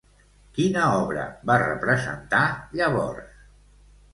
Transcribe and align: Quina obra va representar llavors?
Quina 0.55 0.85
obra 1.01 1.25
va 1.51 1.57
representar 1.65 2.43
llavors? 2.81 3.31